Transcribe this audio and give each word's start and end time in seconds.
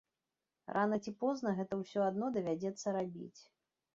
Рана 0.77 0.97
ці 1.07 1.11
позна 1.23 1.51
гэта 1.59 1.73
ўсё 1.81 1.99
адно 2.09 2.31
давядзецца 2.37 2.97
рабіць. 2.99 3.41